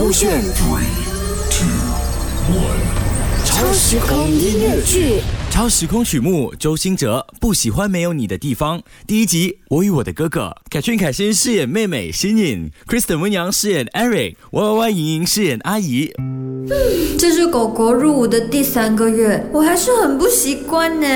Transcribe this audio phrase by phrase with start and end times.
[0.00, 0.42] 勾选
[3.44, 5.20] 超时空音乐剧。
[5.50, 8.82] 超时空曲目，周兴哲不喜欢没有你的地方。
[9.06, 16.10] 第一集，我与我的哥哥，凯俊凯欣饰演妹妹新颖，Kristen 温阳饰演 Eric，Y Y 莹莹饰演阿姨。
[16.68, 21.06] 嗯这是狗狗入伍的第三个月，我还是很不习惯呢。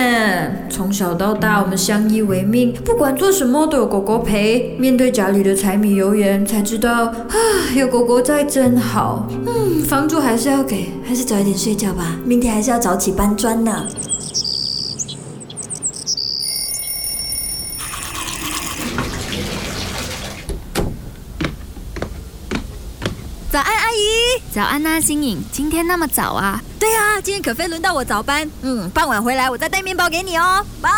[0.70, 4.76] 从小到大，我们相依为命，不管做什么都有狗狗陪。
[4.78, 7.36] 面对家里的柴米油盐，才知道啊，
[7.76, 9.28] 有狗狗在真好。
[9.46, 13.86] 嗯，房租还是要给，还是早一点睡觉吧，明天还是要早起搬砖呢。
[23.54, 24.42] 早安，阿姨。
[24.52, 25.38] 早安啊，新颖。
[25.52, 26.60] 今天那么早啊？
[26.76, 28.50] 对啊，今天可非轮到我早班。
[28.62, 30.66] 嗯，傍晚回来我再带面包给你哦。
[30.82, 30.90] 拜。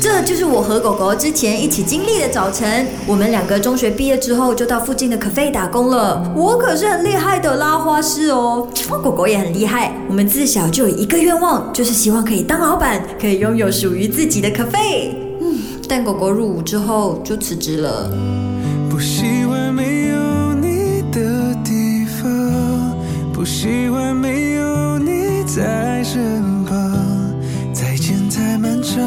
[0.00, 2.86] 这就是我和狗狗之前一起经历的早晨。
[3.04, 6.22] 我们两个中学毕业之后就到附近的可费打工了。
[6.36, 8.68] 我可是很厉害的拉花师哦，
[9.02, 9.92] 狗狗也很厉害。
[10.08, 15.12] 我们自小就有一个愿望，就是希望可以当老板，可以拥有属于自己的可费。
[15.40, 18.08] 嗯，但狗狗入伍之后就辞职了。
[19.74, 22.96] 没有你的地方，
[23.32, 26.74] 不喜欢没有你在身旁。
[27.72, 29.02] 再见太漫长，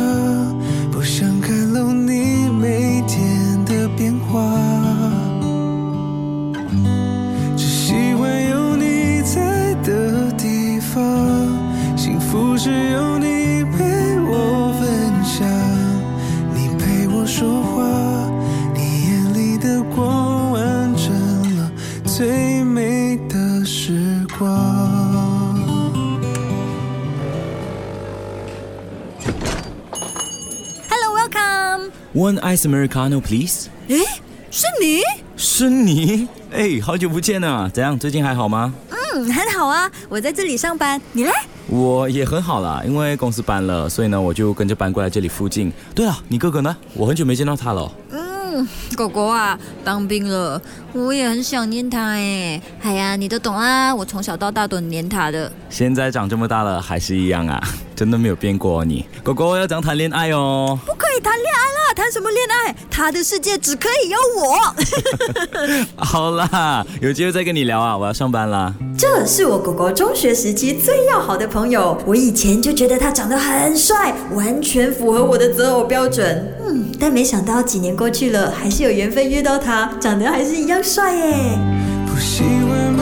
[0.92, 4.44] 不想看漏你每天的变化。
[7.56, 11.02] 只喜欢有你在的地方，
[11.96, 13.37] 幸福是有你
[32.18, 33.68] One ice americano, please。
[33.90, 33.96] 哎，
[34.50, 35.02] 是你？
[35.36, 36.28] 是你？
[36.52, 37.70] 哎，好久不见啊！
[37.72, 38.00] 怎样？
[38.00, 38.74] 最近还好吗？
[38.90, 41.00] 嗯，很好啊，我在这里上班。
[41.12, 41.32] 你嘞？
[41.68, 45.72] 我也很好啦，因为公司搬了，所以呢，我就跟着搬过来这里附近。
[45.94, 46.76] 对了，你哥哥呢？
[46.96, 47.92] 我很久没见到他了。
[48.10, 50.60] 嗯，狗狗啊，当兵了，
[50.94, 52.60] 我也很想念他哎。
[52.82, 55.52] 哎呀，你都懂啊，我从小到大都很黏他的。
[55.70, 57.62] 现在长这么大了，还是一样啊，
[57.96, 59.06] 真的没有变过、你。
[59.22, 60.80] 狗狗要讲谈恋爱哦。
[60.84, 62.76] 不可以谈恋爱啦，谈什么恋爱？
[62.90, 64.58] 他的世界只可以有我。
[66.04, 68.74] 好啦，有机会再跟你聊啊，我要上班啦。
[68.98, 76.56] 这是我狗狗中学时期最要好的朋友，我以前就觉得他长得很帅，完全符合我的择偶标准。
[76.68, 81.60] 嗯，但没想到几年过去了，还是有缘分遇到他，长得还是一样帅耶。
[82.08, 82.94] 不喜欢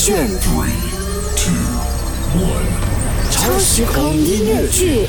[0.00, 0.26] 勾选
[3.30, 5.06] 超时空音乐剧